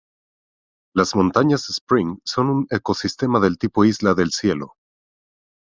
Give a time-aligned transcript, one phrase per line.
[0.95, 4.73] Las montañas Spring son un ecosistema del tipo isla del cielo.